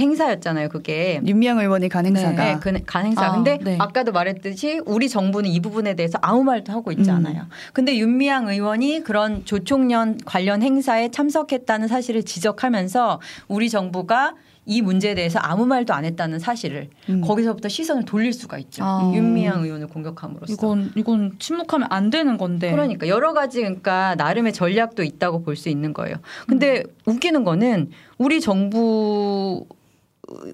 행사였잖아요. 0.00 0.68
그게. 0.70 1.20
윤미향 1.24 1.58
의원이 1.60 1.88
간 1.88 2.06
행사가 2.06 2.44
네, 2.44 2.58
그 2.60 2.72
간 2.86 3.06
행사. 3.06 3.26
아, 3.26 3.32
근데 3.32 3.58
네. 3.62 3.76
아까도 3.78 4.12
말했듯이 4.12 4.80
우리 4.86 5.08
정부는 5.08 5.50
이 5.50 5.60
부분에 5.60 5.94
대해서 5.94 6.18
아무 6.22 6.42
말도 6.42 6.72
하고 6.72 6.90
있지 6.92 7.10
음. 7.10 7.16
않아요. 7.16 7.46
근데 7.72 7.96
윤미향 7.96 8.48
의원이 8.48 9.02
그런 9.04 9.44
조총련 9.44 10.18
관련 10.24 10.62
행사에 10.62 11.10
참석했다는 11.10 11.88
사실을 11.88 12.22
지적하면서 12.24 13.20
우리 13.48 13.68
정부가 13.70 14.34
이 14.66 14.82
문제에 14.82 15.14
대해서 15.14 15.38
아무 15.40 15.66
말도 15.66 15.94
안 15.94 16.04
했다는 16.04 16.38
사실을 16.38 16.90
음. 17.08 17.22
거기서부터 17.22 17.68
시선을 17.68 18.04
돌릴 18.04 18.32
수가 18.32 18.58
있죠. 18.58 18.84
아. 18.84 19.10
윤미향 19.14 19.64
의원을 19.64 19.88
공격함으로써. 19.88 20.52
이건 20.52 20.92
이건 20.96 21.32
침묵하면 21.38 21.88
안 21.90 22.10
되는 22.10 22.36
건데. 22.36 22.70
그러니까 22.70 23.08
여러 23.08 23.32
가지 23.32 23.60
그러니까 23.60 24.14
나름의 24.16 24.52
전략도 24.52 25.02
있다고 25.02 25.42
볼 25.42 25.56
수 25.56 25.68
있는 25.70 25.92
거예요. 25.92 26.16
근데 26.46 26.84
웃기는 27.06 27.42
거는 27.42 27.90
우리 28.18 28.40
정부 28.40 29.66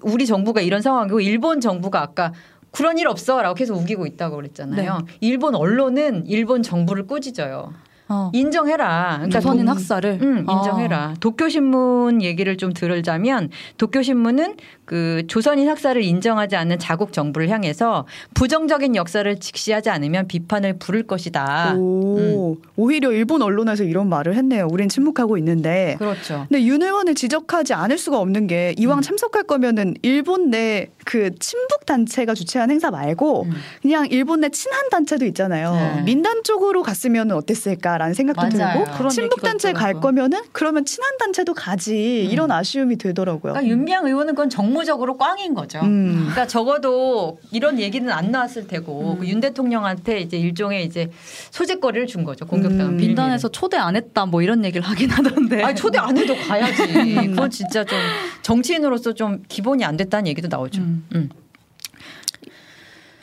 우리 0.01 0.25
정부가 0.25 0.61
이런 0.61 0.81
상황이고 0.81 1.19
일본 1.21 1.61
정부가 1.61 2.01
아까 2.01 2.33
그런 2.71 2.97
일 2.97 3.07
없어라고 3.07 3.55
계속 3.55 3.75
우기고 3.77 4.05
있다고 4.05 4.35
그랬잖아요. 4.37 4.99
일본 5.21 5.55
언론은 5.55 6.25
일본 6.27 6.63
정부를 6.63 7.07
꾸짖어요. 7.07 7.73
어. 8.09 8.31
인정해라. 8.33 9.15
그러니까 9.17 9.39
조선인 9.41 9.65
도- 9.65 9.71
학살을 9.71 10.19
응, 10.21 10.45
아. 10.47 10.53
인정해라. 10.53 11.13
도쿄 11.19 11.49
신문 11.49 12.21
얘기를 12.21 12.55
좀 12.55 12.71
들자면 12.71 13.49
도쿄 13.77 14.01
신문은 14.01 14.55
그 14.87 15.23
조선인 15.27 15.67
학살을 15.67 16.01
인정하지 16.01 16.55
않는 16.55 16.79
자국 16.79 17.11
정부를 17.11 17.49
향해서 17.49 18.07
부정적인 18.33 18.95
역사를 18.95 19.37
직시하지 19.37 19.89
않으면 19.89 20.29
비판을 20.29 20.79
부를 20.79 21.03
것이다. 21.03 21.75
오, 21.75 22.55
오히려 22.77 23.11
일본 23.11 23.41
언론에서 23.41 23.83
이런 23.83 24.07
말을 24.07 24.35
했네요. 24.35 24.65
우린 24.71 24.87
침묵하고 24.87 25.37
있는데. 25.39 25.97
그렇죠. 25.99 26.45
근데 26.47 26.63
윤 26.63 26.81
의원을 26.81 27.15
지적하지 27.15 27.73
않을 27.73 27.97
수가 27.97 28.17
없는 28.19 28.47
게 28.47 28.73
이왕 28.77 28.99
음. 28.99 29.01
참석할 29.01 29.43
거면은 29.43 29.93
일본 30.01 30.49
내 30.49 30.87
그 31.07 31.33
친북 31.39 31.85
단체가 31.85 32.33
주최한 32.33 32.69
행사 32.69 32.91
말고 32.91 33.43
음. 33.43 33.51
그냥 33.81 34.07
일본 34.11 34.41
내 34.41 34.49
친한 34.49 34.89
단체도 34.89 35.25
있잖아요. 35.27 35.71
네. 35.71 36.01
민단 36.01 36.43
쪽으로 36.43 36.83
갔으면 36.83 37.31
어땠을까라는 37.31 38.13
생각도 38.13 38.57
맞아요. 38.57 38.83
들고 38.83 39.09
친북 39.09 39.41
단체 39.41 39.71
갈. 39.71 39.93
거면은 39.97 40.41
그러면 40.51 40.83
친한 40.83 41.17
단체도 41.17 41.53
가지 41.53 42.25
음. 42.27 42.31
이런 42.31 42.51
아쉬움이 42.51 42.97
들더라고요. 42.97 43.53
그러니까 43.53 43.65
윤미향 43.65 44.05
의원은 44.05 44.35
그건 44.35 44.49
정 44.49 44.73
무적으로 44.77 45.17
꽝인 45.17 45.53
거죠. 45.53 45.79
음. 45.81 46.15
그러니까 46.19 46.45
적어도 46.47 47.39
이런 47.51 47.79
얘기는 47.79 48.09
안 48.11 48.31
나왔을 48.31 48.67
테고 48.67 49.13
음. 49.13 49.19
그윤 49.19 49.39
대통령한테 49.39 50.19
이제 50.19 50.37
일종의 50.37 50.85
이제 50.85 51.09
소재거리를 51.51 52.05
준 52.07 52.23
거죠. 52.23 52.45
공격당한 52.45 52.93
음. 52.93 52.97
민단에서 52.97 53.49
초대 53.49 53.77
안 53.77 53.95
했다 53.95 54.25
뭐 54.25 54.41
이런 54.41 54.63
얘기를 54.63 54.85
하긴 54.85 55.09
하던데. 55.09 55.63
아니 55.63 55.75
초대 55.75 55.97
안 55.97 56.17
해도 56.17 56.35
가야지. 56.35 56.83
그건 57.33 57.49
진짜 57.49 57.83
좀 57.83 57.97
정치인으로서 58.43 59.13
좀 59.13 59.43
기본이 59.47 59.83
안 59.83 59.97
됐다는 59.97 60.27
얘기도 60.27 60.47
나오죠. 60.47 60.81
음. 60.81 61.05
음. 61.15 61.29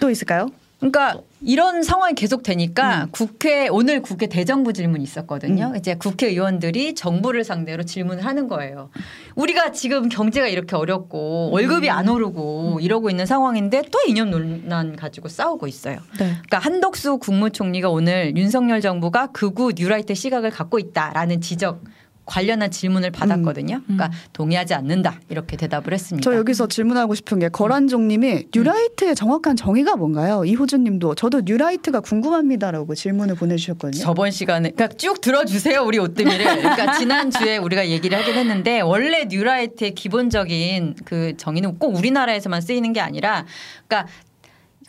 또 0.01 0.11
있을까요? 0.11 0.49
그러니까 0.91 1.23
이런 1.41 1.83
상황이 1.83 2.15
계속 2.15 2.43
되니까 2.43 3.09
국회 3.11 3.69
오늘 3.69 4.03
국회 4.03 4.27
대정부 4.27 4.75
질문이 4.75 5.03
있었거든요. 5.03 5.73
음. 5.75 5.77
이제 5.77 5.95
국회의원들이 5.95 6.95
정부를 6.95 7.43
상대로 7.43 7.85
질문을 7.85 8.25
하는 8.25 8.49
거예요. 8.49 8.91
우리가 9.35 9.73
지금 9.73 10.11
경제가 10.11 10.47
이렇게 10.47 10.77
어렵고 10.77 11.51
월급이 11.53 11.89
안 11.89 12.09
오르고 12.09 12.81
이러고 12.83 13.09
있는 13.09 13.25
상황인데 13.25 13.85
또 13.91 13.99
이념 14.07 14.31
논란 14.31 14.95
가지고 14.97 15.29
싸우고 15.29 15.67
있어요. 15.67 15.97
네. 16.19 16.33
그러니까 16.33 16.59
한덕수 16.59 17.19
국무총리가 17.19 17.89
오늘 17.89 18.37
윤석열 18.37 18.83
정부가 18.83 19.29
극우 19.29 19.73
뉴라이트 19.77 20.15
시각을 20.15 20.51
갖고 20.51 20.79
있다라는 20.79 21.41
지적 21.41 21.83
관련한 22.27 22.71
질문을 22.71 23.11
받았거든요. 23.11 23.83
그러니까 23.83 24.11
동의하지 24.33 24.75
않는다 24.75 25.21
이렇게 25.29 25.57
대답을 25.57 25.93
했습니다. 25.93 26.29
저 26.29 26.37
여기서 26.37 26.69
질문하고 26.69 27.15
싶은 27.15 27.39
게 27.39 27.49
거란종님이 27.49 28.47
뉴라이트의 28.55 29.15
정확한 29.15 29.57
정의가 29.57 29.97
뭔가요? 29.97 30.45
이호준님도 30.45 31.15
저도 31.17 31.43
뉴라이트가 31.45 32.01
궁금합니다라고 32.01 32.95
질문을 32.95 33.35
보내주셨거든요. 33.35 34.03
저번 34.03 34.31
시간에 34.31 34.71
그러니까 34.71 34.97
쭉 34.97 35.21
들어주세요 35.21 35.83
우리 35.83 35.99
오뜨미를 35.99 36.45
그러니까 36.45 36.97
지난 36.99 37.31
주에 37.31 37.57
우리가 37.59 37.89
얘기를 37.89 38.19
하긴 38.19 38.35
했는데 38.35 38.81
원래 38.81 39.27
뉴라이트의 39.27 39.95
기본적인 39.95 40.97
그 41.05 41.37
정의는 41.37 41.79
꼭 41.79 41.95
우리나라에서만 41.97 42.61
쓰이는 42.61 42.93
게 42.93 43.01
아니라 43.01 43.45
그러니까 43.87 44.11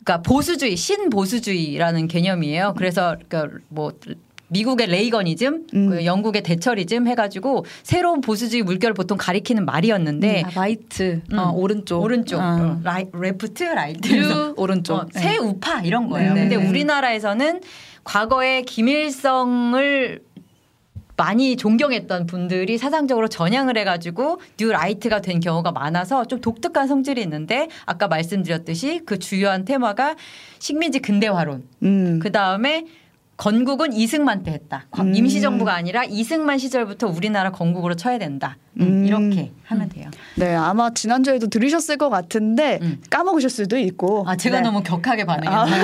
그러니까 0.06 0.22
보수주의 0.22 0.76
신보수주의라는 0.76 2.08
개념이에요. 2.08 2.76
그래서 2.78 3.18
그러니까 3.28 3.58
뭐 3.70 3.92
미국의 4.48 4.88
레이거니즘, 4.88 5.68
음. 5.74 5.90
그 5.90 6.06
영국의 6.06 6.44
대처리즘 6.44 7.08
해가지고 7.08 7.66
새로운 7.84 8.22
보수주의 8.22 8.64
물결을 8.64 8.94
보통 8.94 9.18
가리키는 9.18 9.66
말이었는데 9.66 10.44
아, 10.46 10.50
right 10.54 11.22
음. 11.32 11.38
어, 11.38 11.52
오른쪽 11.52 12.02
오른쪽 12.02 12.40
아. 12.40 12.56
어, 12.56 12.80
라이, 12.84 13.06
left 13.14 13.64
right 13.64 14.16
new 14.16 14.54
오른쪽 14.58 14.96
어, 14.96 15.08
새 15.14 15.38
우파 15.38 15.82
이런 15.82 16.10
거예요. 16.10 16.34
네. 16.34 16.42
근데 16.42 16.58
네. 16.58 16.70
우리나라에서는 16.70 17.62
과거에 18.04 18.62
김일성을 18.62 20.22
많이 21.18 21.56
존경했던 21.56 22.26
분들이 22.26 22.78
사상적으로 22.78 23.28
전향을 23.28 23.78
해가지고 23.78 24.42
뉴 24.58 24.72
라이트가 24.72 25.22
된 25.22 25.40
경우가 25.40 25.72
많아서 25.72 26.26
좀 26.26 26.42
독특한 26.42 26.88
성질이 26.88 27.22
있는데 27.22 27.70
아까 27.86 28.08
말씀드렸듯이 28.08 29.02
그 29.06 29.18
주요한 29.18 29.66
테마가 29.66 30.16
식민지 30.60 31.00
근대화론 31.00 31.64
음. 31.84 32.20
그 32.22 32.32
다음에 32.32 32.86
건국은 33.38 33.92
이승만 33.94 34.44
때 34.44 34.52
했다. 34.52 34.86
음. 35.00 35.14
임시정부가 35.14 35.74
아니라 35.74 36.04
이승만 36.06 36.58
시절부터 36.58 37.08
우리나라 37.08 37.52
건국으로 37.52 37.96
쳐야 37.96 38.18
된다. 38.18 38.58
음. 38.80 39.06
이렇게 39.06 39.52
하면 39.66 39.90
돼요. 39.90 40.10
네, 40.36 40.56
아마 40.56 40.94
지난주에도 40.94 41.48
들으셨을 41.48 41.98
것 41.98 42.10
같은데 42.10 42.80
음. 42.82 43.02
까먹으실 43.10 43.50
수도 43.50 43.78
있고. 43.78 44.24
아 44.28 44.36
제가 44.38 44.58
네. 44.58 44.64
너무 44.64 44.84
격하게 44.84 45.26
반응했나요? 45.26 45.84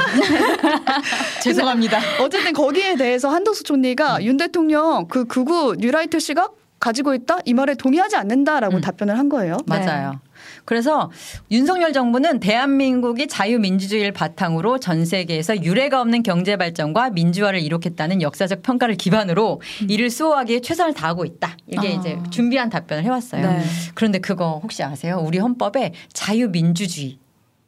죄송합니다. 1.44 2.00
어쨌든 2.22 2.54
거기에 2.54 2.96
대해서 2.96 3.30
한덕수 3.30 3.64
총리가 3.64 4.18
음. 4.18 4.24
윤 4.24 4.38
대통령 4.38 5.08
그 5.08 5.26
극우 5.26 5.76
뉴라이트 5.78 6.20
시각 6.20 6.56
가지고 6.80 7.14
있다 7.14 7.38
이 7.46 7.54
말에 7.54 7.76
동의하지 7.76 8.16
않는다라고 8.16 8.78
음. 8.78 8.82
답변을 8.82 9.18
한 9.18 9.28
거예요. 9.30 9.58
맞아요. 9.66 10.20
그래서 10.66 11.12
윤석열 11.50 11.94
정부는 11.94 12.40
대한민국이 12.40 13.28
자유민주주의를 13.28 14.12
바탕으로 14.12 14.80
전 14.80 15.06
세계에서 15.06 15.64
유례가 15.64 16.02
없는 16.02 16.24
경제 16.24 16.56
발전과 16.58 17.12
민주화를 17.12 17.60
이룩했다는 17.60 18.22
역사적 18.22 18.62
평가를 18.62 18.96
기반으로 18.96 19.62
이를 19.88 20.10
수호하기에 20.10 20.62
최선을 20.62 20.94
다하고 20.94 21.26
있다. 21.26 21.58
이게 21.68 21.88
아. 21.88 21.92
이제 21.92 22.18
준비한 22.30 22.70
답변을 22.70 23.04
해왔어요. 23.04 23.42
네. 23.42 23.62
그런데 23.94 24.20
그거 24.20 24.60
혹시 24.62 24.84
아세요? 24.84 25.22
우리 25.26 25.38
헌법에 25.40 25.94
자유민주주의. 26.14 27.20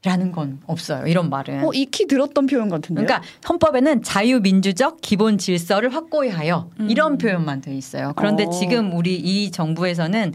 라는 0.05 0.31
건 0.33 0.60
없어요. 0.67 1.07
이런 1.07 1.29
말은. 1.29 1.63
어, 1.65 1.69
익히 1.74 2.07
들었던 2.07 2.45
표현 2.45 2.67
같은데요. 2.67 3.05
그러니까 3.05 3.25
헌법에는 3.48 4.03
자유민주적 4.03 5.00
기본 5.01 5.38
질서를 5.38 5.93
확고히 5.95 6.29
하여 6.29 6.69
이런 6.89 7.17
표현만 7.17 7.62
돼 7.62 7.74
있어요. 7.75 8.12
그런데 8.17 8.43
어. 8.45 8.50
지금 8.50 8.93
우리 8.98 9.15
이 9.15 9.50
정부에서는 9.51 10.33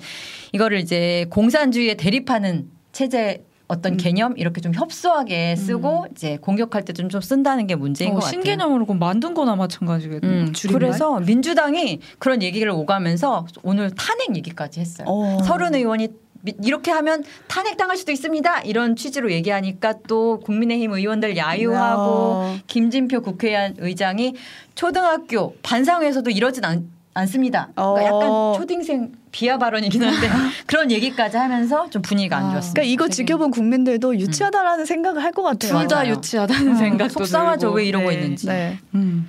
이거를 0.52 0.78
이제 0.80 1.26
공산주의에 1.30 1.94
대립하는 1.94 2.70
체제 2.92 3.44
어떤 3.70 3.98
개념 3.98 4.32
이렇게 4.38 4.62
좀 4.62 4.72
협소하게 4.74 5.54
쓰고 5.56 6.06
이제 6.12 6.38
공격할 6.40 6.86
때 6.86 6.94
좀 6.94 7.10
좀 7.10 7.20
쓴다는 7.20 7.66
게 7.66 7.74
문제인 7.74 8.12
어, 8.12 8.14
것 8.14 8.20
같아요. 8.20 8.30
신개념으로 8.40 8.86
그럼 8.86 8.98
만든 8.98 9.34
거나 9.34 9.56
마찬가지겠네요. 9.56 10.44
음. 10.46 10.52
그래서 10.72 11.20
민주당이 11.20 12.00
그런 12.18 12.42
얘기를 12.42 12.70
오가면서 12.70 13.46
오늘 13.62 13.90
탄핵 13.90 14.34
얘기까지 14.34 14.80
했어요. 14.80 15.06
어. 15.06 15.42
서른 15.44 15.74
의원이 15.74 16.08
미- 16.08 16.14
이렇게 16.62 16.90
하면 16.92 17.24
탄핵당할 17.48 17.96
수도 17.96 18.12
있습니다. 18.12 18.60
이런 18.62 18.96
취지로 18.96 19.30
얘기하니까 19.32 19.94
또 20.06 20.40
국민의힘 20.40 20.92
의원들 20.92 21.36
야유하고 21.36 22.44
야. 22.44 22.58
김진표 22.66 23.22
국회의원 23.22 23.74
의장이 23.78 24.34
초등학교 24.74 25.56
반상회에서도 25.62 26.30
이러진 26.30 26.64
않, 26.64 26.88
않습니다. 27.14 27.68
그러니까 27.74 28.04
약간 28.04 28.22
어. 28.30 28.54
초딩생 28.56 29.12
비하 29.32 29.58
발언이긴 29.58 30.02
한데 30.04 30.28
그런 30.66 30.90
얘기까지 30.92 31.36
하면서 31.36 31.90
좀 31.90 32.00
분위기가 32.02 32.36
안 32.36 32.44
아. 32.46 32.50
좋았습니다. 32.52 32.74
그러니까 32.74 32.92
이거 32.92 33.04
되게- 33.06 33.14
지켜본 33.16 33.50
국민들도 33.50 34.16
유치하다라는 34.18 34.84
생각을 34.86 35.22
할 35.24 35.32
것 35.32 35.42
같아요. 35.42 35.78
둘 35.78 35.88
다. 35.88 36.08
유치하다는 36.08 36.72
어, 36.72 36.76
생각도 36.76 37.12
속상하죠. 37.14 37.60
들고. 37.60 37.74
왜 37.76 37.84
이러고 37.86 38.08
네. 38.10 38.14
있는지. 38.14 38.46
네. 38.46 38.78
음. 38.94 39.28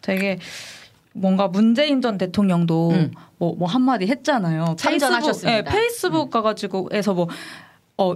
되게 0.00 0.38
뭔가 1.16 1.48
문재인 1.48 2.00
전 2.00 2.18
대통령도 2.18 2.90
음. 2.90 3.12
뭐, 3.38 3.54
뭐 3.56 3.68
한마디 3.68 4.06
했잖아요. 4.06 4.76
참전하셨습니다. 4.78 5.62
페이스북, 5.62 5.74
예, 5.74 5.78
페이스북 5.80 6.30
가가지고에서 6.30 7.14
뭐, 7.14 7.28
어, 7.98 8.14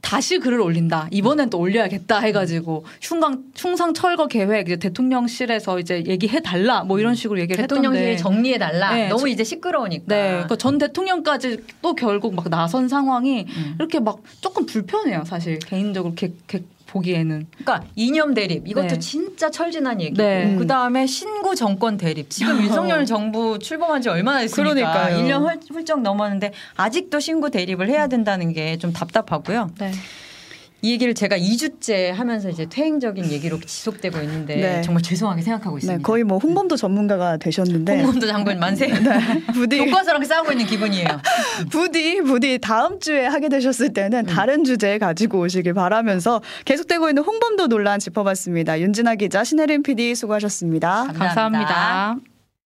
다시 0.00 0.38
글을 0.38 0.60
올린다. 0.60 1.08
이번엔 1.10 1.48
또 1.48 1.58
올려야겠다 1.58 2.18
해가지고 2.20 2.84
흉강, 3.00 3.44
흉상 3.56 3.94
철거 3.94 4.26
계획 4.26 4.66
이제 4.66 4.76
대통령실에서 4.76 5.78
이제 5.80 6.04
얘기해 6.06 6.42
달라 6.42 6.84
뭐 6.84 6.98
이런 7.00 7.14
식으로 7.14 7.40
얘기를 7.40 7.62
대통령실이 7.62 8.10
했던데. 8.10 8.22
정리해 8.22 8.58
달라. 8.58 8.92
네, 8.94 9.08
너무 9.08 9.22
저- 9.22 9.26
이제 9.28 9.44
시끄러우니까. 9.44 10.04
네, 10.14 10.28
그러니까 10.32 10.56
전 10.56 10.76
대통령까지 10.76 11.56
또 11.80 11.94
결국 11.94 12.34
막 12.34 12.50
나선 12.50 12.86
상황이 12.88 13.46
음. 13.48 13.74
이렇게 13.78 13.98
막 13.98 14.18
조금 14.42 14.66
불편해요, 14.66 15.24
사실 15.24 15.58
개인적으로 15.58 16.14
개, 16.14 16.32
개, 16.46 16.60
보기에는. 16.86 17.46
그러니까 17.58 17.88
이념 17.96 18.34
대립 18.34 18.68
이것도 18.68 18.86
네. 18.86 18.98
진짜 19.00 19.50
철진한 19.50 20.00
얘기고 20.00 20.22
네. 20.22 20.54
그 20.58 20.66
다음에 20.66 21.06
신 21.06 21.33
구 21.54 21.56
정권 21.56 21.96
대립 21.96 22.28
지금 22.30 22.58
윤석열 22.62 23.06
정부 23.06 23.58
출범한 23.60 24.02
지 24.02 24.08
얼마나 24.08 24.40
됐습니까? 24.40 24.74
그러니까요. 24.74 25.18
1년 25.24 25.42
훌- 25.48 25.60
훌쩍 25.70 26.02
넘었는데 26.02 26.52
아직도 26.76 27.20
신구 27.20 27.50
대립을 27.50 27.88
해야 27.88 28.08
된다는 28.08 28.52
게 28.52 28.74
좀 28.78 28.92
답답하고요. 28.92 29.70
네. 29.78 29.92
이 30.84 30.90
얘기를 30.90 31.14
제가 31.14 31.38
2주째 31.38 32.12
하면서 32.12 32.50
이제 32.50 32.66
퇴행적인 32.66 33.32
얘기로 33.32 33.58
지속되고 33.58 34.18
있는데 34.20 34.56
네. 34.56 34.82
정말 34.82 35.02
죄송하게 35.02 35.40
생각하고 35.40 35.78
있습니다. 35.78 35.96
네, 35.96 36.02
거의 36.02 36.24
뭐 36.24 36.36
홍범도 36.36 36.76
전문가가 36.76 37.38
되셨는데 37.38 38.02
홍범도 38.02 38.26
장군 38.26 38.58
만세. 38.58 38.88
부디 39.54 39.78
교과서랑 39.78 40.22
싸우고 40.22 40.52
있는 40.52 40.66
기분이에요. 40.66 41.08
부디 41.70 42.20
부디 42.20 42.58
다음 42.58 43.00
주에 43.00 43.24
하게 43.24 43.48
되셨을 43.48 43.94
때는 43.94 44.26
다른 44.26 44.62
주제 44.64 44.98
가지고 44.98 45.40
오시길 45.40 45.72
바라면서 45.72 46.42
계속되고 46.66 47.08
있는 47.08 47.22
홍범도 47.22 47.68
논란 47.68 47.98
짚어봤습니다. 47.98 48.78
윤진아 48.78 49.14
기자, 49.14 49.42
신혜림 49.42 49.84
PD 49.84 50.14
수고하셨습니다. 50.14 51.06
감사합니다. 51.14 51.24
감사합니다. 51.24 52.33